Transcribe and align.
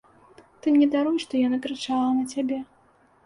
Ты 0.63 0.71
мне 0.77 0.85
даруй, 0.95 1.17
што 1.25 1.33
я 1.45 1.53
накрычала 1.55 2.09
на 2.21 2.25
цябе. 2.37 2.59